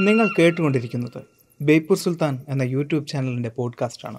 [0.00, 1.22] നിങ്ങൾ കേട്ടുകൊണ്ടിരിക്കുന്നത്
[1.60, 4.18] ബേപ്പൂർ സുൽത്താൻ എന്ന യൂട്യൂബ് ചാനലിന്റെ പോഡ്കാസ്റ്റാണ്.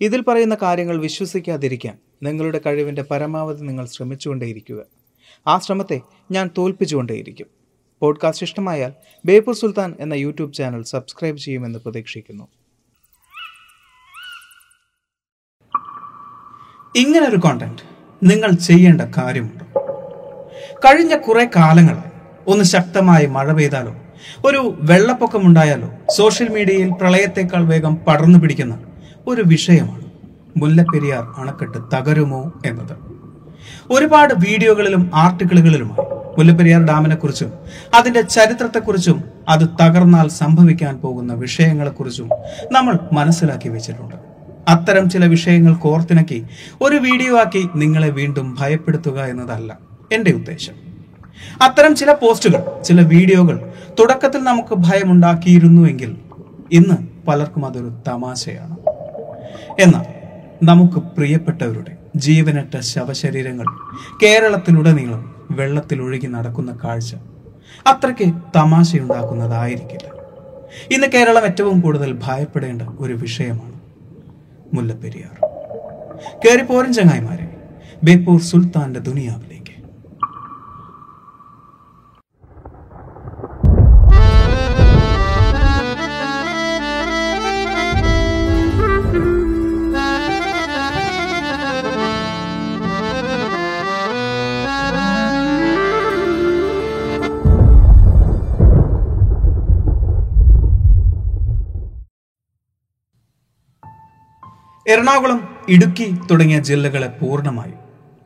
[0.00, 4.82] ഇതിൽ പറയുന്ന കാര്യങ്ങൾ വിശ്വസിക്കാതിരിക്കാൻ നിങ്ങളുടെ കഴിവിന്റെ പരമാവധി നിങ്ങൾ ശ്രമിച്ചുകൊണ്ടേയിരിക്കുക.
[5.46, 6.00] ആ ശ്രമത്തെ
[6.30, 7.46] ഞാൻ തോൽപ്പിച്ചുകൊണ്ടേയിരിക്കും.
[8.00, 8.92] പോഡ്കാസ്റ്റ് ഇഷ്ടമായാൽ
[9.24, 12.48] ബേപ്പൂർ സുൽത്താൻ എന്ന യൂട്യൂബ് ചാനൽ സബ്സ്ക്രൈബ് ചെയ്യുമെന്ന് പ്രതീക്ഷിക്കുന്നു.
[16.96, 17.82] ഇങ്ങനൊരു കോണ്ടന്റ്
[18.22, 19.64] നിങ്ങൾ ചെയ്യേണ്ട കാര്യമുണ്ട്.
[20.84, 22.10] കഴിഞ്ഞ കുറേ കാലങ്ങളായി
[22.46, 23.96] ഒന്ന് ശക്തമായി മഴ പെയ്താലോ
[24.48, 25.88] ഒരു വെള്ളപ്പൊക്കമുണ്ടായാലോ?
[26.18, 28.78] സോഷ്യൽ മീഡിയയിൽ പ്രളയത്തെക്കാൾ വേഗം പടർന്നു പിടിക്കുന്ന
[29.26, 30.06] ഒരു വിഷയമാണ്
[30.56, 32.94] മുല്ലപ്പെരിയാർ അണക്കെട്ട് തകരുമോ എന്നത്.
[33.90, 36.06] ഒരുപാട് വീഡിയോകളിലും ആർട്ടിക്കിളുകളിലുമായി
[36.38, 37.50] മുല്ലപ്പെരിയാർ ഡാമിനെ കുറിച്ചും
[37.98, 39.18] അതിന്റെ ചരിത്രത്തെക്കുറിച്ചും
[39.48, 42.28] അത് തകർന്നാൽ സംഭവിക്കാൻ പോകുന്ന വിഷയങ്ങളെക്കുറിച്ചും
[42.72, 44.16] നമ്മൾ മനസ്സിലാക്കി വെച്ചിട്ടുണ്ട്.
[44.68, 46.38] അത്തരം ചില വിഷയങ്ങൾ കോർത്തിണക്കി
[46.82, 49.78] ഒരു വീഡിയോ ആക്കി നിങ്ങളെ വീണ്ടും ഭയപ്പെടുത്തുക എന്നതല്ല
[50.12, 50.76] എന്റെ ഉദ്ദേശം.
[51.66, 53.56] അത്തരം ചില പോസ്റ്റുകൾ ചില വീഡിയോകൾ
[54.00, 56.16] തുടക്കത്തിൽ നമുക്ക് ഭയമുണ്ടാക്കിയിരുന്നുവെങ്കിൽ
[56.72, 58.76] ഇന്ന് പലർക്കും അതൊരു തമാശയാണ്.
[59.80, 60.06] എന്നാൽ
[60.62, 63.64] നമുക്ക് പ്രിയപ്പെട്ടവരുടെ ജീവനറ്റ ശവശരീരങ്ങൾ
[64.22, 67.14] കേരളത്തിലുടനീളം വെള്ളത്തിൽ ഒഴുകി നടക്കുന്ന കാഴ്ച
[67.86, 70.08] അത്രയ്ക്ക് തമാശയുണ്ടാക്കുന്നതായിരിക്കില്ല.
[70.90, 73.80] ഇന്ന് കേരളം ഏറ്റവും കൂടുതൽ ഭയപ്പെടേണ്ട ഒരു വിഷയമാണ്
[74.74, 75.36] മുല്ലപ്പെരിയാർ.
[76.44, 77.56] കയറിപ്പോരൻ ചങ്ങായിമാരെ
[78.04, 79.69] ബേപ്പൂർ സുൽത്താന്റെ ദുനിയാവിലേക്ക്.
[104.88, 107.78] എറണാകുളം ഇടുക്കി തുടങ്ങിയ ജില്ലകളെ പൂർണമായും.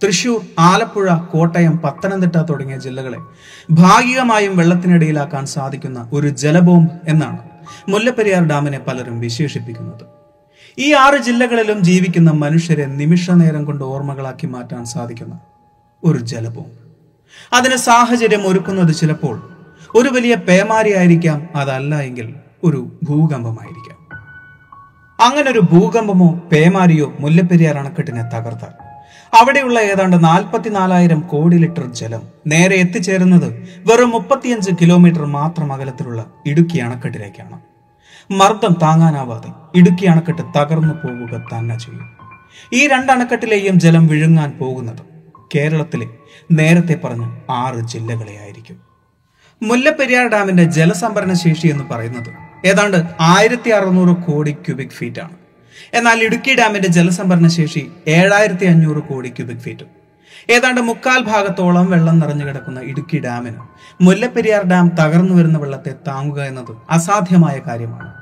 [0.03, 3.19] തൃശൂർ ആലപ്പുഴ കോട്ടയം പത്തനംതിട്ട തുടങ്ങിയ ജില്ലകളെ
[3.71, 7.39] ഭാഗികമായും വെള്ളത്തിനിടയിലാക്കാൻ സാധിക്കുന്ന ഒരു ജലബോംബ് എന്നാണ്
[7.89, 10.05] മുല്ലപ്പെരിയാർ ഡാമിനെ പലരും വിശേഷിപ്പിക്കുന്നത്.
[10.79, 15.39] ഈ ആറ് ജില്ലകളിലും ജീവിക്കുന്ന മനുഷ്യരെ നിമിഷ നേരം കൊണ്ട് ഓർമ്മകളാക്കി മാറ്റാൻ സാധിക്കുന്ന
[16.05, 16.77] ഒരു ജലബോംബ്.
[17.53, 19.37] അതിന് സാഹചര്യം ഒരുക്കുന്നത് ചിലപ്പോൾ
[19.95, 23.84] ഒരു വലിയ പേമാരിയായിരിക്കാം അതല്ല എങ്കിൽ ഒരു ഭൂകമ്പമായിരിക്കാം.
[25.19, 28.73] അങ്ങനെ ഒരു ഭൂകമ്പമോ പേമാരിയോ മുല്ലപ്പെരിയാർ അണക്കെട്ടിനെ തകർത്താൽ.
[29.41, 33.47] അവിടെയുള്ള ഏതാണ്ട് നാൽപ്പത്തിനാലായിരം കോടി ലിറ്റർ ജലം നേരെ എത്തിച്ചേരുന്നത്
[33.87, 37.59] വെറും മുപ്പത്തിയഞ്ച് കിലോമീറ്റർ മാത്രം അകലത്തിലുള്ള ഇടുക്കി അണക്കെട്ടിലേക്കാണ്.
[38.31, 42.07] മർദ്ദം താങ്ങാനാവാതെ ഇടുക്കി അണക്കെട്ട് തകർന്നു പോവുക തന്നെ ചെയ്യും.
[42.73, 45.03] ഈ രണ്ട് അണക്കെട്ടിലെയും ജലം വിഴുങ്ങാൻ പോകുന്നത്
[45.55, 46.07] കേരളത്തിലെ
[46.53, 48.79] നേരത്തെ പറഞ്ഞ ആറ് ജില്ലകളെ ആയിരിക്കും
[49.63, 55.37] മുല്ലപ്പെരിയാർ ഡാമിന്റെ ജലസംഭരണ ശേഷി എന്ന് പറയുന്നത് ഏതാണ്ട് ആയിരത്തി അറുന്നൂറ് കോടി ക്യൂബിക് ഫീറ്റ് ആണ്.
[55.95, 59.89] എന്നാൽ ഇടുക്കി ഡാമിന്റെ ജലസംഭരണ ശേഷി ഏഴായിരത്തി അഞ്ഞൂറ് കോടി ക്യൂബിക് ഫീറ്റും.
[60.51, 63.57] ഏതാണ്ട് മുക്കാൽ ഭാഗത്തോളം വെള്ളം നിറഞ്ഞു കിടക്കുന്ന ഇടുക്കി ഡാമിന്
[64.01, 68.15] മുല്ലപ്പെരിയാർ ഡാം തകർന്നു വരുന്ന വെള്ളത്തെ താങ്ങുക എന്നത് അസാധ്യമായ കാര്യമാണ്.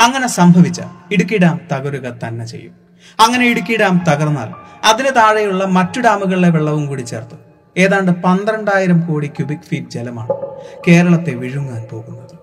[0.00, 0.80] അങ്ങനെ സംഭവിച്ച
[1.12, 2.74] ഇടുക്കി ഡാം തകരുക തന്നെ ചെയ്യും.
[3.20, 4.50] അങ്ങനെ ഇടുക്കി ഡാം തകർന്നാൽ
[4.84, 7.36] അതിന് താഴെയുള്ള മറ്റു ഡാമുകളിലെ വെള്ളവും കൂടി ചേർത്ത്
[7.76, 10.34] ഏതാണ്ട് പന്ത്രണ്ടായിരം കോടി ക്യൂബിക് ഫീറ്റ് ജലമാണ്
[10.88, 12.37] കേരളത്തെ വിഴുങ്ങാൻ പോകുന്നത്.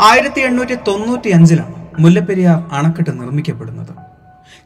[0.00, 3.94] ആയിരത്തി എണ്ണൂറ്റി തൊണ്ണൂറ്റി അഞ്ചിലാണ് മുല്ലപ്പെരിയാർ അണക്കെട്ട് നിർമ്മിക്കപ്പെടുന്നത്.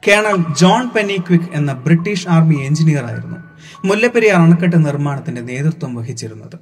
[0.08, 3.36] കേണൽ ജോൺ പെനിക്വിക് എന്ന ബ്രിട്ടീഷ് ആർമി എഞ്ചിനീയർ ആയിരുന്നു
[3.84, 6.56] മുല്ലപ്പെരിയാർ അണക്കെട്ട് നിർമ്മാണത്തിന്റെ നേതൃത്വം വഹിച്ചിരുന്നത്.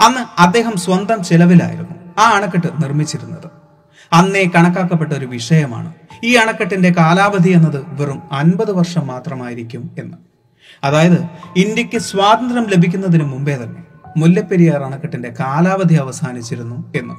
[0.00, 3.50] അന്ന് അദ്ദേഹം സ്വന്തം ചെലവിലായിരുന്നു ആ അണക്കെട്ട് നിർമ്മിച്ചിരുന്നത്.
[4.12, 5.94] അന്നേ കണക്കാക്കപ്പെട്ട ഒരു വിഷയമാണ്
[6.24, 10.16] ഈ അണക്കെട്ടിന്റെ കാലാവധി എന്നത് വെറും അൻപത് വർഷം മാത്രമായിരിക്കും എന്ന്.
[10.84, 11.18] അതായത്
[11.56, 13.82] ഇന്ത്യയ്ക്ക് സ്വാതന്ത്ര്യം ലഭിക്കുന്നതിന് മുമ്പേ തന്നെ
[14.16, 17.14] മുല്ലപ്പെരിയാർ അണക്കെട്ടിന്റെ കാലാവധി അവസാനിച്ചിരുന്നു എന്ന്.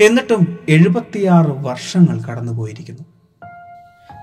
[0.00, 3.04] എന്നിട്ടും എഴുപത്തിയാറ് വർഷങ്ങൾ കടന്നുപോയിരിക്കുന്നു.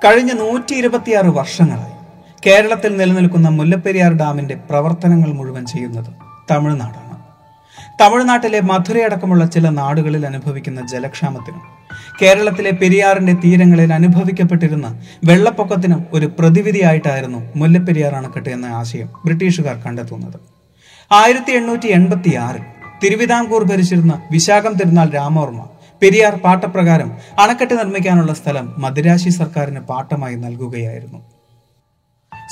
[0.06, 1.96] കഴിഞ്ഞ നൂറ്റി ഇരുപത്തിയാറ് വർഷങ്ങളായി
[2.48, 6.12] കേരളത്തിൽ നിലനിൽക്കുന്ന മുല്ലപ്പെരിയാർ ഡാമിന്റെ പ്രവർത്തനങ്ങൾ മുഴുവൻ ചെയ്യുന്നത്
[6.52, 7.18] തമിഴ്നാടാണ്.
[8.02, 11.62] തമിഴ്നാട്ടിലെ മധുരയടക്കമുള്ള ചില നാടുകളിൽ അനുഭവിക്കുന്ന ജലക്ഷാമത്തിനും
[12.22, 20.40] കേരളത്തിലെ പെരിയാറിന്റെ തീരങ്ങളിൽ അനുഭവിക്കപ്പെട്ടിരുന്ന വെള്ളപ്പൊക്കത്തിനും ഒരു പ്രതിവിധിയായിട്ടായിരുന്നു മുല്ലപ്പെരിയാർ അണക്കെട്ട് എന്ന ആശയം ബ്രിട്ടീഷുകാർ കണ്ടെത്തുന്നത്.
[21.12, 22.62] ആയിരത്തി എണ്ണൂറ്റി എൺപത്തി ആറിൽ
[23.04, 25.64] തിരുവിതാംകൂർ ഭരിച്ചിരുന്ന വിശാഖം തിരുനാൾ രാമവർമ്മ
[26.02, 27.10] പെരിയാർ പാട്ടപ്രകാരം
[27.44, 31.20] അണക്കെട്ട് നിർമ്മിക്കാനുള്ള സ്ഥലം മദിരാശി സർക്കാരിന് പാട്ടമായി നൽകുകയായിരുന്നു.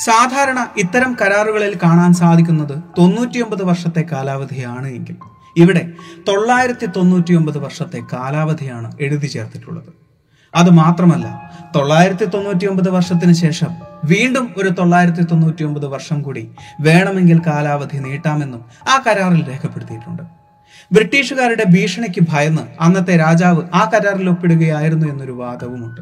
[0.06, 5.18] സാധാരണ ഇത്തരം കരാറുകളിൽ കാണാൻ സാധിക്കുന്നത് തൊണ്ണൂറ്റിയൊമ്പത് വർഷത്തെ കാലാവധിയാണ് എങ്കിൽ
[5.58, 5.84] ഇവിടെ
[6.30, 9.92] തൊള്ളായിരത്തി തൊണ്ണൂറ്റിയൊമ്പത് വർഷത്തെ കാലാവധിയാണ് എഴുതി ചേർത്തിട്ടുള്ളത്.
[10.54, 11.28] അത് മാത്രമല്ല
[11.76, 13.72] തൊള്ളായിരത്തി തൊണ്ണൂറ്റിയൊമ്പത് വർഷത്തിന് ശേഷം
[14.06, 16.44] വീണ്ടും ഒരു തൊള്ളായിരത്തി തൊണ്ണൂറ്റിയൊമ്പത് വർഷം കൂടി
[16.82, 20.24] വേണമെങ്കിൽ കാലാവധി നീട്ടാമെന്നും ആ കരാറിൽ രേഖപ്പെടുത്തിയിട്ടുണ്ട്.
[20.92, 26.02] ബ്രിട്ടീഷുകാരുടെ ഭീഷണിക്ക് ഭയന്ന് അന്നത്തെ രാജാവ് ആ കരാറിൽ ഒപ്പിടുകയായിരുന്നു എന്നൊരു വാദവുമുണ്ട്.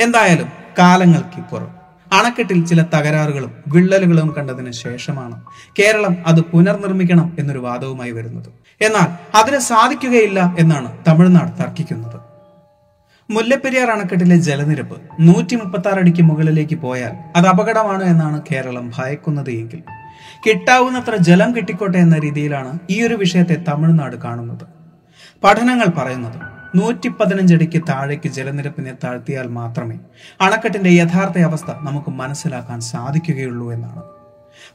[0.00, 1.72] എന്തായാലും കാലങ്ങൾക്കിപ്പുറം
[2.12, 5.40] അണക്കെട്ടിൽ ചില തകരാറുകളും വിള്ളലുകളും കണ്ടതിന് ശേഷമാണ്
[5.78, 8.48] കേരളം അത് പുനർനിർമ്മിക്കണം എന്നൊരു വാദവുമായി വരുന്നത്.
[8.80, 12.18] എന്നാൽ അതിന് സാധിക്കുകയില്ല എന്നാണ് തമിഴ്നാട് തർക്കിക്കുന്നത്.
[13.30, 19.82] മുല്ലപ്പെരിയാർ അണക്കെട്ടിലെ ജലനിരപ്പ് നൂറ്റി മുപ്പത്തി അടിക്ക് മുകളിലേക്ക് പോയാൽ അത് അപകടമാണ് എന്നാണ് കേരളം ഭയക്കുന്നത് എങ്കിൽ
[20.46, 24.64] കിട്ടാവുന്നത്ര ജലം കിട്ടിക്കോട്ടെ എന്ന രീതിയിലാണ് ഈ ഒരു വിഷയത്തെ തമിഴ്നാട് കാണുന്നത്.
[25.44, 29.98] പഠനങ്ങൾ പറയുന്നത് നൂറ്റി പതിനഞ്ചടിക്ക് താഴേക്ക് ജലനിരപ്പിനെ താഴ്ത്തിയാൽ മാത്രമേ
[30.40, 34.02] അണക്കെട്ടിന്റെ യഥാർത്ഥ അവസ്ഥ നമുക്ക് മനസ്സിലാക്കാൻ സാധിക്കുകയുള്ളൂ എന്നാണ്.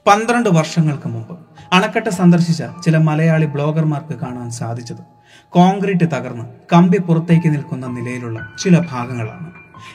[0.07, 1.39] പന്ത്രണ്ട് വർഷങ്ങൾക്ക് മുമ്പ്
[1.73, 5.03] അണക്കെട്ട് സന്ദർശിച്ച ചില മലയാളി ബ്ലോഗർമാർക്ക് കാണാൻ സാധിച്ചത്
[5.49, 9.51] കോൺക്രീറ്റ് തകർന്ന് കമ്പി പുറത്തേക്ക് നിൽക്കുന്ന നിലയിലുള്ള ചില ഭാഗങ്ങളാണ്.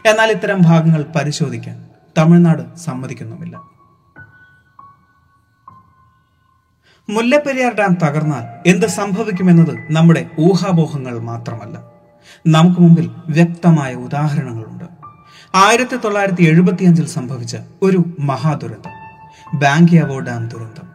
[0.06, 1.86] എന്നാൽ ഇത്തരം ഭാഗങ്ങൾ പരിശോധിക്കാൻ
[2.18, 3.75] തമിഴ്നാട് സമ്മതിക്കുന്നുമില്ല.
[7.10, 11.78] മുല്ലപ്പെരിയാർ ഡാം തകർന്നാൽ എന്ത് സംഭവിക്കുമെന്നത് നമ്മുടെ ഊഹാപോഹങ്ങൾ മാത്രമല്ല.
[12.46, 14.84] നമുക്ക് മുമ്പിൽ വ്യക്തമായ ഉദാഹരണങ്ങളുണ്ട്.
[15.54, 18.90] ആയിരത്തി തൊള്ളായിരത്തി എഴുപത്തിയഞ്ചിൽ സംഭവിച്ച ഒരു മഹാദുരന്തം.
[19.58, 20.88] ബാങ്കിയാവോ ഡാം ദുരന്തം.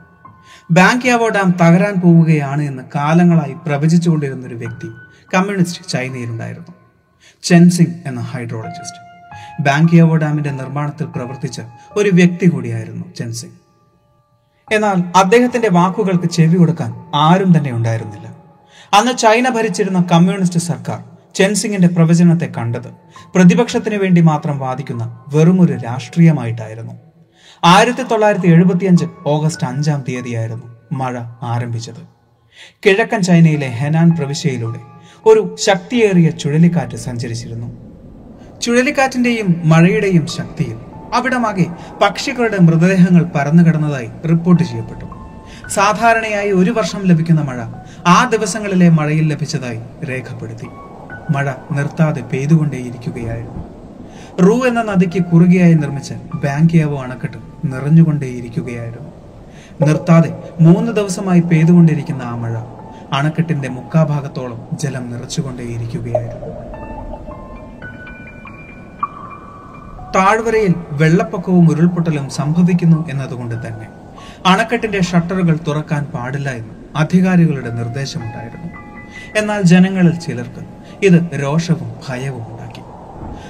[0.71, 4.87] ബാങ്കിയാവോ ഡാം തകരാൻ പോവുകയാണ് എന്ന് കാലങ്ങളായി പ്രവചിച്ചുകൊണ്ടിരുന്ന ഒരു വ്യക്തി
[5.33, 6.73] കമ്മ്യൂണിസ്റ്റ് ചൈനയിലുണ്ടായിരുന്നു.
[7.43, 9.11] ചെൻസിംഗ് എന്ന ഹൈഡ്രോളജിസ്റ്റ്.
[9.63, 11.61] ബാങ്കിയാവോ ഡാമിന്റെ നിർമ്മാണത്തിൽ പ്രവർത്തിച്ച
[11.91, 13.53] ഒരു വ്യക്തി കൂടിയായിരുന്നു ചെൻസിംഗ്
[14.71, 18.27] എന്നാൽ അദ്ദേഹത്തിന്റെ വാക്കുകൾക്ക് ചെവി കൊടുക്കാൻ ആരും തന്നെ ഉണ്ടായിരുന്നില്ല.
[18.93, 20.99] അന്ന് ചൈന ഭരിച്ചിരുന്ന കമ്മ്യൂണിസ്റ്റ് സർക്കാർ
[21.35, 22.87] ചെൻസിംഗിന്റെ പ്രവചനത്തെ കണ്ടത്
[23.35, 26.93] പ്രതിപക്ഷത്തിന് വേണ്ടി മാത്രം വാദിക്കുന്ന വെറുമൊരു രാഷ്ട്രീയമായിട്ടായിരുന്നു.
[27.63, 32.01] ആയിരത്തി തൊള്ളായിരത്തി എഴുപത്തിയഞ്ച് ഓഗസ്റ്റ് അഞ്ചാം തീയതിയായിരുന്നു മഴ ആരംഭിച്ചത്.
[32.85, 34.79] കിഴക്കൻ ചൈനയിലെ ഹെനാൻ പ്രവിശ്യയിലൂടെ
[35.25, 37.67] ഒരു ശക്തിയേറിയ ചുഴലിക്കാറ്റ് സഞ്ചരിച്ചിരുന്നു.
[38.61, 40.77] ചുഴലിക്കാറ്റിന്റെയും മഴയുടെയും ശക്തിയിൽ
[41.13, 41.65] അവിടമാകെ
[42.01, 45.05] പക്ഷികളുടെ മൃതദേഹങ്ങൾ പരന്നു കിടന്നതായി റിപ്പോർട്ട് ചെയ്യപ്പെട്ടു.
[45.69, 47.63] സാധാരണയായി ഒരു വർഷം ലഭിക്കുന്ന മഴ
[48.07, 50.67] ആ ദിവസങ്ങളിലെ മഴയിൽ ലഭിച്ചതായി രേഖപ്പെടുത്തി.
[51.31, 53.63] മഴ നിർത്താതെ പെയ്തുകൊണ്ടേയിരിക്കുകയായിരുന്നു.
[54.41, 59.11] റൂ എന്ന നദിക്ക് കുറുകയായി നിർമ്മിച്ച ബാങ്കിയാവോ അണക്കെട്ട് നിറഞ്ഞുകൊണ്ടേയിരിക്കുകയായിരുന്നു.
[59.87, 62.53] നിർത്താതെ മൂന്ന് ദിവസമായി പെയ്തുകൊണ്ടിരിക്കുന്ന ആ മഴ
[63.13, 66.70] അണക്കെട്ടിന്റെ മുക്കാഭാഗത്തോളം ജലം നിറച്ചുകൊണ്ടേയിരിക്കുകയായിരുന്നു.
[70.15, 73.87] താഴ്വരയിൽ വെള്ളപ്പൊക്കവും ഉരുൾപൊട്ടലും സംഭവിക്കുന്നു എന്നതുകൊണ്ട് തന്നെ
[74.45, 78.69] അണക്കെട്ടിന്റെ ഷട്ടറുകൾ തുറക്കാൻ പാടില്ല എന്ന് അധികാരികളുടെ നിർദ്ദേശമുണ്ടായിരുന്നു.
[79.35, 80.61] എന്നാൽ ജനങ്ങളിൽ ചിലർക്ക്
[81.05, 82.81] ഇത് രോഷവും ഭയവും ഉണ്ടാക്കി.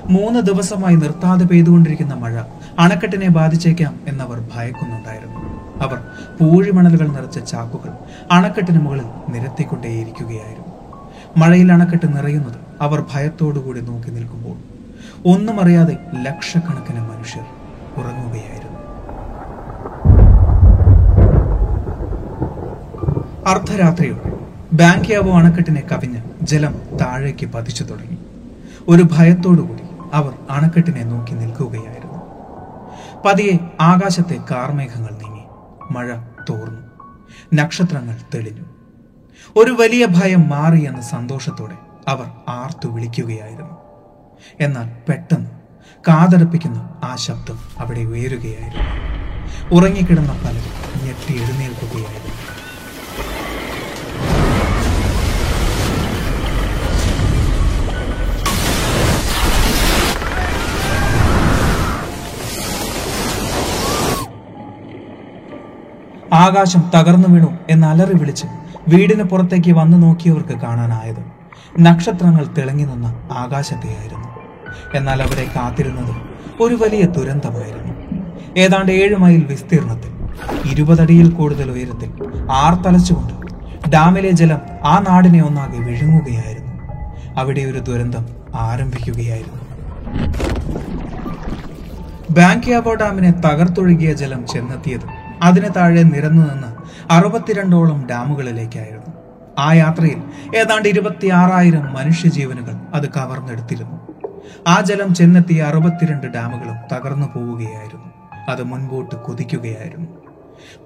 [0.09, 2.43] മൂന്ന് ദിവസമായി നിർത്താതെ പെയ്തുകൊണ്ടിരിക്കുന്ന മഴ
[2.79, 5.39] അണക്കെട്ടിനെ ബാധിച്ചേക്കാം എന്നവർ ഭയക്കുന്നുണ്ടായിരുന്നു.
[5.81, 5.99] അവർ
[6.39, 7.91] പൂഴിമണലുകൾ നിറച്ച ചാക്കുകൾ
[8.31, 10.71] അണക്കെട്ടിന് മുകളിൽ നിരത്തിക്കൊണ്ടേയിരിക്കുകയായിരുന്നു.
[11.37, 14.57] മഴയിൽ അണക്കെട്ട് നിറയുന്നത് അവർ ഭയത്തോടുകൂടി നോക്കി നിൽക്കുമ്പോൾ
[15.25, 17.43] ഒന്നും അറിയാതെ ലക്ഷക്കണക്കിന് മനുഷ്യർ
[17.97, 18.71] ഉറങ്ങുകയായിരുന്നു.
[23.49, 24.39] അർദ്ധരാത്രിയോടെ
[24.73, 28.17] ബാങ്കിയാവോ അണക്കെട്ടിനെ കവിഞ്ഞ് ജലം താഴേക്ക് പതിച്ചു തുടങ്ങി.
[28.87, 29.81] ഒരു ഭയത്തോടുകൂടി
[30.13, 32.21] അവർ അണക്കെട്ടിനെ നോക്കി നിൽക്കുകയായിരുന്നു.
[33.25, 35.41] പതിയെ ആകാശത്തെ കാർമേഘങ്ങൾ നീങ്ങി.
[35.91, 36.15] മഴ
[36.49, 36.81] തോർന്നു.
[37.53, 38.65] നക്ഷത്രങ്ങൾ തെളിഞ്ഞു.
[39.55, 41.75] ഒരു വലിയ ഭയം മാറിയെന്ന സന്തോഷത്തോടെ
[42.07, 43.70] അവർ ആർത്തു വിളിക്കുകയായിരുന്നു.
[44.59, 45.49] എന്നാൽ പെട്ടെന്ന്
[46.07, 48.87] കാതടപ്പിക്കുന്ന ആ ശബ്ദം അവിടെ ഉയരുകയായിരുന്നു.
[49.71, 52.37] ഉറങ്ങിക്കിടന്ന പലരും ഞെട്ടി എഴുന്നേൽക്കുകയായിരുന്നു.
[66.33, 68.45] ആകാശം തകർന്നു വീണു എന്ന് അലറി വിളിച്ച്
[68.87, 71.23] വീടിന് പുറത്തേക്ക് വന്നു നോക്കിയവർക്ക് കാണാനായത്
[71.79, 74.30] നക്ഷത്രങ്ങൾ തിളങ്ങി നിന്ന ആകാശത്തെയായിരുന്നു.
[74.95, 76.15] എന്നാൽ അവരെ കാത്തിരുന്നത്
[76.63, 77.93] ഒരു വലിയ ദുരന്തമായിരുന്നു.
[78.57, 80.11] ഏതാണ്ട് ഏഴ് മൈൽ വിസ്തീർണത്തിൽ
[80.71, 82.11] ഇരുപതടിയിൽ കൂടുതൽ ഉയരത്തിൽ
[82.51, 83.33] ആർത്തലച്ചുകൊണ്ട്
[83.89, 86.71] ഡാമിലെ ജലം ആ നാടിനെ ഒന്നാകെ വിഴുങ്ങുകയായിരുന്നു.
[87.39, 89.61] അവിടെ ഒരു ദുരന്തം ആരംഭിക്കുകയായിരുന്നു.
[92.31, 95.01] ബാങ്കിയാബോ ഡാമിനെ തകർത്തൊഴുകിയ ജലം ചെന്നെത്തിയത്
[95.43, 96.67] അതിന് താഴെ നിരന്നു നിന്ന്
[97.13, 99.11] അറുപത്തിരണ്ടോളം ഡാമുകളിലേക്കായിരുന്നു.
[99.59, 100.23] ആ യാത്രയിൽ
[100.57, 104.10] ഏതാണ്ട് ഇരുപത്തിയാറായിരം മനുഷ്യജീവനുകൾ അത് കവർന്നെടുത്തിരുന്നു.
[104.67, 108.11] ആ ജലം ചെന്നെത്തിയ അറുപത്തിരണ്ട് ഡാമുകളും തകർന്നു പോവുകയായിരുന്നു.
[108.49, 110.07] അത് മുൻപോട്ട് കുതിക്കുകയായിരുന്നു.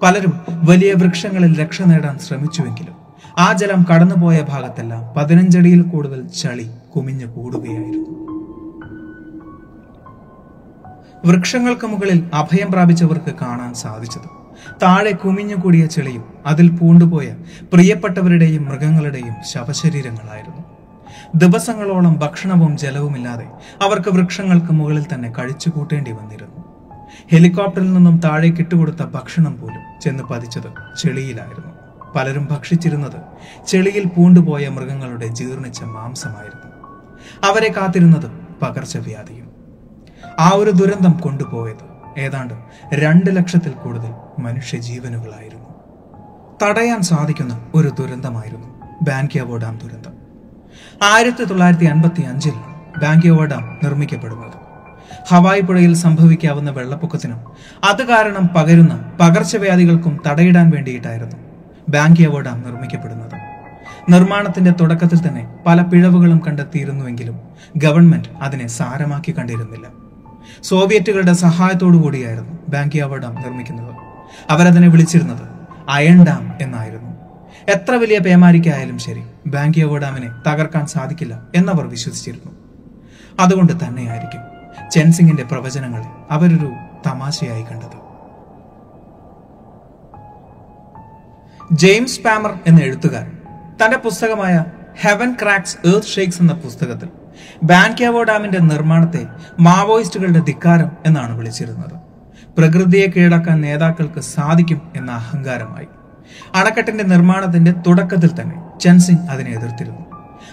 [0.02, 2.94] പലരും വലിയ വൃക്ഷങ്ങളിൽ രക്ഷ നേടാൻ ശ്രമിച്ചുവെങ്കിലും
[3.38, 8.26] ആ ജലം കടന്നുപോയ ഭാഗത്തെല്ലാം പതിനഞ്ചടിയിൽ കൂടുതൽ ചളി കുമിഞ്ഞു കൂടുകയായിരുന്നു.
[11.26, 14.36] വൃക്ഷങ്ങൾക്ക് മുകളിൽ അഭയം പ്രാപിച്ചവർക്ക് കാണാൻ സാധിച്ചത്.
[14.82, 17.36] താഴെ കുമിഞ്ഞുകൂടിയ ചെളിയും അതിൽ പൂണ്ടുപോയ
[17.72, 20.65] പ്രിയപ്പെട്ടവരുടെയും മൃഗങ്ങളുടെയും ശവശരീരങ്ങളായിരുന്നു.
[21.34, 23.46] ദിവസങ്ങളോളം ഭക്ഷണവും ജലവുമില്ലാതെ
[23.82, 26.76] അവർക്ക് വൃക്ഷങ്ങൾക്ക് മുകളിൽ തന്നെ കഴിച്ചു കൂട്ടേണ്ടി വന്നിരുന്നു.
[27.30, 31.72] ഹെലികോപ്റ്ററിൽ നിന്നും താഴേക്ക് ഇട്ടുകൊടുത്ത ഭക്ഷണം പോലും ചെന്ന് പതിച്ചത് ചെളിയിലായിരുന്നു.
[32.14, 33.20] പലരും ഭക്ഷിച്ചിരുന്നത്
[33.66, 36.72] ചെളിയിൽ പൂണ്ടുപോയ മൃഗങ്ങളുടെ ജീർണിച്ച മാംസമായിരുന്നു.
[37.50, 38.30] അവരെ കാത്തിരുന്നത്
[38.62, 39.50] പകർച്ചവ്യാധിയും.
[40.40, 42.54] ആ ഒരു ദുരന്തം കൊണ്ടുപോയത് ഏതാണ്ട്
[42.92, 45.66] രണ്ട് ലക്ഷത്തിൽ കൂടുതൽ മനുഷ്യജീവനുകളായിരുന്നു.
[46.62, 48.68] തടയാൻ സാധിക്കുന്ന ഒരു ദുരന്തമായിരുന്നു
[49.02, 50.15] ബാങ്കിയാവോ ഡാം ദുരന്തം.
[51.02, 52.52] ആയിരത്തി തൊള്ളായിരത്തി അൻപത്തി അഞ്ചിൽ
[53.02, 54.52] ബാങ്കിയോവ ഡാം നിർമ്മിക്കപ്പെടുന്നത്.
[55.28, 57.40] ഹവായ് പുഴയിൽ സംഭവിക്കാവുന്ന വെള്ളപ്പൊക്കത്തിനും
[57.84, 61.36] അത് കാരണം പകരുന്ന പകർച്ചവ്യാധികൾക്കും തടയിടാൻ വേണ്ടിയിട്ടായിരുന്നു
[61.88, 63.32] ബാങ്കിയോവ ഡാം നിർമ്മിക്കപ്പെടുന്നത്.
[64.12, 67.40] നിർമ്മാണത്തിന്റെ തുടക്കത്തിൽ തന്നെ പല പിഴവുകളും കണ്ടെത്തിയിരുന്നുവെങ്കിലും
[67.76, 69.86] ഗവൺമെന്റ് അതിനെ സാരമാക്കി കണ്ടിരുന്നില്ല.
[70.62, 73.94] സോവിയറ്റുകളുടെ സഹായത്തോടു കൂടിയായിരുന്നു ബാങ്കിയാവോ ഡാം നിർമ്മിക്കുന്നത്.
[74.50, 75.42] അവരതിനെ വിളിച്ചിരുന്നത്
[75.90, 77.16] അയൺ ഡാം എന്നായിരുന്നു.
[77.68, 82.52] എത്ര വലിയ പേമാരിക്കായാലും ശരി ബാങ്കിയാവോ ഡാമിനെ തകർക്കാൻ സാധിക്കില്ല എന്നവർ വിശ്വസിച്ചിരുന്നു.
[83.40, 84.42] അതുകൊണ്ട് തന്നെയായിരിക്കും
[84.90, 86.72] ചെൻസിംഗിന്റെ പ്രവചനങ്ങളെ അവരൊരു
[87.06, 87.98] തമാശയായി കണ്ടത്.
[91.72, 93.32] ജെയിംസ് പാമർ എന്ന എഴുത്തുകാരൻ
[93.82, 94.64] തന്റെ പുസ്തകമായ
[95.00, 97.08] ഹെവൻ ക്രാക്സ് എർത്ത് ഷേക്സ് എന്ന പുസ്തകത്തിൽ
[97.62, 99.26] ബാൻക്യാവോ ഡാമിന്റെ നിർമ്മാണത്തെ
[99.60, 101.96] മാവോയിസ്റ്റുകളുടെ ധിക്കാരം എന്നാണ് വിളിച്ചിരുന്നത്.
[102.58, 105.88] പ്രകൃതിയെ കീഴടക്കാൻ നേതാക്കൾക്ക് സാധിക്കും എന്ന അഹങ്കാരമായി
[106.54, 110.02] അണക്കെട്ടിന്റെ നിർമ്മാണത്തിന്റെ തുടക്കത്തിൽ തന്നെ ചൻസിംഗ് അതിനെ എതിർത്തിരുന്നു.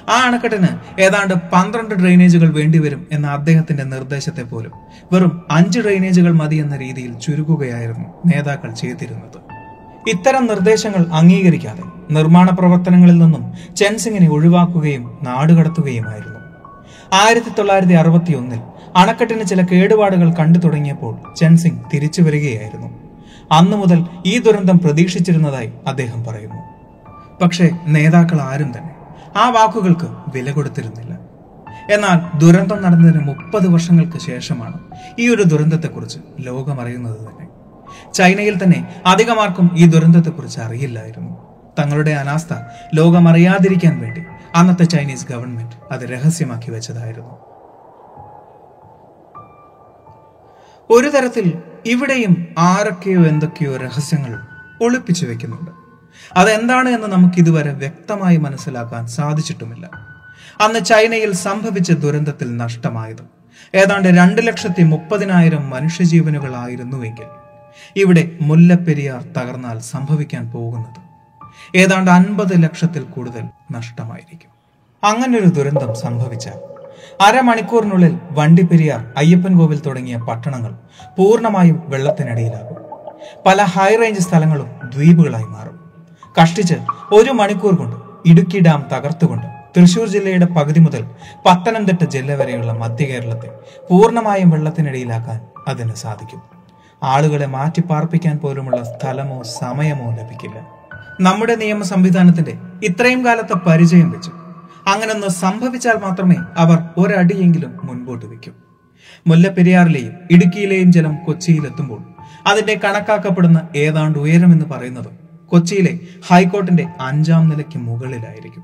[0.09, 4.71] ആ അണക്കെട്ടിന് ഏതാണ്ട് പന്ത്രണ്ട് ഡ്രെയിനേജുകൾ വേണ്ടിവരും എന്ന അദ്ദേഹത്തിന്റെ നിർദ്ദേശത്തെ പോലും
[5.13, 9.39] വെറും അഞ്ച് ഡ്രെയിനേജുകൾ മതി എന്ന രീതിയിൽ ചുരുക്കുകയായിരുന്നു നേതാക്കൾ ചെയ്തിരുന്നത്.
[10.09, 16.39] ഇത്തരം നിർദ്ദേശങ്ങൾ അംഗീകരിക്കാതെ നിർമ്മാണ പ്രവർത്തനങ്ങളിൽ നിന്നും ചെൻസിങ്ങിനെ ഒഴിവാക്കുകയും നാടുകടത്തുകയുമായിരുന്നു.
[17.13, 18.59] ആയിരത്തി തൊള്ളായിരത്തി അറുപത്തി ഒന്നിൽ
[18.95, 23.02] അണക്കെട്ടിന് ചില കേടുപാടുകൾ കണ്ടു തുടങ്ങിയപ്പോൾ ചെൻസിംഗ് തിരിച്ചു വരികയായിരുന്നു.
[23.51, 26.61] അന്നു മുതൽ ഈ ദുരന്തം പ്രതീക്ഷിച്ചിരുന്നതായി അദ്ദേഹം പറയുന്നു.
[27.43, 28.95] പക്ഷേ നേതാക്കൾ ആരും തന്നെ
[29.37, 31.13] ആ വാക്കുകൾക്ക് വില കൊടുത്തിരുന്നില്ല.
[31.93, 34.79] എന്നാൽ ദുരന്തം നടന്നതിന് മുപ്പത് വർഷങ്ങൾക്ക് ശേഷമാണ്
[35.19, 37.47] ഈ ഒരു ദുരന്തത്തെക്കുറിച്ച് ലോകം അറിയുന്നത് തന്നെ.
[38.13, 41.37] ചൈനയിൽ തന്നെ അധികമാർക്കും ഈ ദുരന്തത്തെക്കുറിച്ച് അറിയില്ലായിരുന്നു.
[41.79, 42.53] തങ്ങളുടെ അനാസ്ഥ
[42.93, 44.23] ലോകമറിയാതിരിക്കാൻ വേണ്ടി
[44.55, 47.33] അന്നത്തെ ചൈനീസ് ഗവൺമെന്റ് അത് രഹസ്യമാക്കി വെച്ചതായിരുന്നു.
[50.89, 54.39] ഒരു തരത്തിൽ ഇവിടെയും ആരൊക്കെയോ എന്തൊക്കെയോ രഹസ്യങ്ങൾ
[54.81, 55.71] ഒളിപ്പിച്ചു വെക്കുന്നുണ്ട്.
[56.33, 59.89] അതെന്താണ് എന്ന് നമുക്ക് ഇതുവരെ വ്യക്തമായി മനസ്സിലാക്കാൻ സാധിച്ചിട്ടുമില്ല.
[60.61, 63.23] അന്ന് ചൈനയിൽ സംഭവിച്ച ദുരന്തത്തിൽ നഷ്ടമായത്
[63.75, 67.25] ഏതാണ്ട് രണ്ട് ലക്ഷത്തി മുപ്പതിനായിരം മനുഷ്യജീവനുകളായിരുന്നുവെങ്കിൽ
[67.95, 70.99] ഇവിടെ മുല്ലപ്പെരിയാർ തകർന്നാൽ സംഭവിക്കാൻ പോകുന്നത്
[71.77, 74.49] ഏതാണ്ട് അൻപത് ലക്ഷത്തിൽ കൂടുതൽ നഷ്ടമായിരിക്കും.
[75.03, 76.82] അങ്ങനൊരു ദുരന്തം സംഭവിച്ചാൽ
[77.21, 80.73] അരമണിക്കൂറിനുള്ളിൽ വണ്ടിപ്പെരിയാർ അയ്യപ്പൻ കോവിൽ തുടങ്ങിയ പട്ടണങ്ങൾ
[81.17, 82.77] പൂർണമായും വെള്ളത്തിനടിയിലാകും.
[83.45, 85.79] പല ഹൈ റേഞ്ച് സ്ഥലങ്ങളും ദ്വീപുകളായി മാറും.
[86.41, 86.73] കഷ്ടിച്ച്
[87.11, 87.95] ഒരു മണിക്കൂർ കൊണ്ട്
[88.25, 89.47] ഇടുക്കി ഡാം തകർത്തുകൊണ്ട്
[89.77, 91.05] തൃശൂർ ജില്ലയുടെ പകുതി മുതൽ
[91.45, 93.49] പത്തനംതിട്ട ജില്ല വരെയുള്ള മധ്യ കേരളത്തെ
[93.89, 96.41] പൂർണമായും വെള്ളത്തിനടിയിലാക്കാൻ അതിന് സാധിക്കും.
[97.03, 100.67] ആളുകളെ മാറ്റിപ്പാർപ്പിക്കാൻ പോലുമുള്ള സ്ഥലമോ സമയമോ ലഭിക്കില്ല.
[101.21, 104.31] നമ്മുടെ നിയമ സംവിധാനത്തിന്റെ ഇത്രയും കാലത്തെ പരിചയം വെച്ച്
[104.87, 108.51] അങ്ങനൊന്ന് സംഭവിച്ചാൽ മാത്രമേ അവർ ഒരടിയെങ്കിലും മുൻപോട്ട് വയ്ക്കൂ.
[109.27, 112.03] മുല്ലപ്പെരിയാറിലെയും ഇടുക്കിയിലെയും ജലം കൊച്ചിയിലെത്തുമ്പോൾ
[112.47, 115.05] അതിന്റെ കണക്കാക്കപ്പെടുന്ന ഏതാണ്ട് ഉയരമെന്ന് പറയുന്നത്
[115.47, 118.63] കൊച്ചിയിലെ ഹൈക്കോർട്ടിന്റെ അഞ്ചാം നിലയ്ക്ക് മുകളിലായിരിക്കും.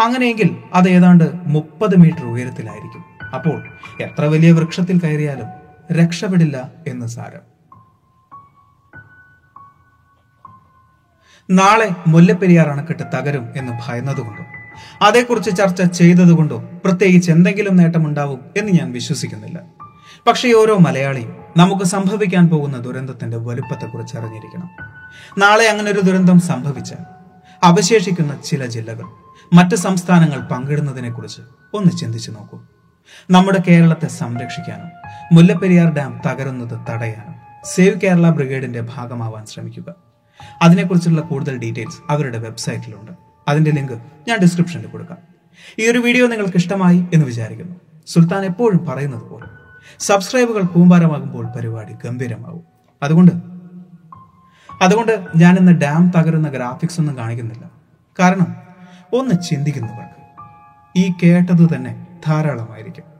[0.00, 3.04] അങ്ങനെയെങ്കിൽ അത് ഏതാണ്ട് മുപ്പത് മീറ്റർ ഉയരത്തിലായിരിക്കും.
[3.34, 3.62] അപ്പോൾ
[4.02, 5.46] എത്ര വലിയ വൃക്ഷത്തിൽ കയറിയാലും
[5.96, 7.54] രക്ഷപ്പെടില്ല എന്ന് സാരം.
[11.50, 14.42] നാളെ മുല്ലപ്പെരിയാർ അണക്കെട്ട് തകരും എന്ന് ഭയന്നതുകൊണ്ടോ
[15.02, 19.60] അതേക്കുറിച്ച് ചർച്ച ചെയ്തതുകൊണ്ടോ പ്രത്യേകിച്ച് എന്തെങ്കിലും നേട്ടമുണ്ടാവും എന്ന് ഞാൻ വിശ്വസിക്കുന്നില്ല.
[20.26, 24.70] പക്ഷേ ഓരോ മലയാളിയും നമുക്ക് സംഭവിക്കാൻ പോകുന്ന ദുരന്തത്തിന്റെ വലുപ്പത്തെക്കുറിച്ച് അറിഞ്ഞിരിക്കണം.
[25.38, 27.04] നാളെ അങ്ങനെ ഒരു ദുരന്തം സംഭവിച്ചാൽ
[27.62, 29.04] അവശേഷിക്കുന്ന ചില ജില്ലകൾ
[29.52, 31.40] മറ്റ് സംസ്ഥാനങ്ങൾ പങ്കിടുന്നതിനെക്കുറിച്ച്
[31.74, 32.58] ഒന്ന് ചിന്തിച്ചു നോക്കൂ.
[33.30, 34.90] നമ്മുടെ കേരളത്തെ സംരക്ഷിക്കാനും
[35.32, 39.94] മുല്ലപ്പെരിയാർ ഡാം തകരുന്നത് തടയാനും സേവ് കേരള ബ്രിഗേഡിന്റെ ഭാഗമാവാൻ ശ്രമിക്കുക.
[40.62, 43.33] അതിനെക്കുറിച്ചുള്ള കൂടുതൽ ഡീറ്റെയിൽസ് അവരുടെ വെബ്സൈറ്റിലുണ്ട്.
[43.48, 43.92] അതിന്റെ ലിങ്ക്
[44.28, 45.18] ഞാൻ ഡിസ്ക്രിപ്ഷനിൽ കൊടുക്കാം.
[45.78, 47.76] ഈ ഒരു വീഡിയോ നിങ്ങൾക്ക് ഇഷ്ടമായി എന്ന് വിചാരിക്കുന്നു.
[48.06, 49.46] സുൽത്താൻ എപ്പോഴും പറയുന്നത് പോലെ
[49.98, 52.62] സബ്സ്ക്രൈബുകൾ കൂമ്പാരമാകുമ്പോൾ പരിപാടി ഗംഭീരമാകും.
[53.02, 53.32] അതുകൊണ്ട്
[54.82, 57.70] അതുകൊണ്ട് ഞാൻ ഇന്ന് ഡാം തകരുന്ന ഗ്രാഫിക്സ് ഒന്നും കാണിക്കുന്നില്ല.
[58.20, 58.56] കാരണം
[59.12, 60.20] ഒന്ന് ചിന്തിക്കുന്നവർക്ക്
[60.98, 63.13] ഈ കേട്ടത് തന്നെ ധാരാളമായിരിക്കും.